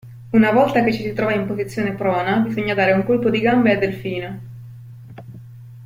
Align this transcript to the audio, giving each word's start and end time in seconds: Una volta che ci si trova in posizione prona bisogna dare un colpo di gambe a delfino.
Una 0.31 0.49
volta 0.51 0.83
che 0.83 0.91
ci 0.91 1.03
si 1.03 1.13
trova 1.13 1.31
in 1.33 1.45
posizione 1.45 1.93
prona 1.93 2.37
bisogna 2.37 2.73
dare 2.73 2.91
un 2.93 3.03
colpo 3.03 3.29
di 3.29 3.39
gambe 3.39 3.75
a 3.75 3.77
delfino. 3.77 4.39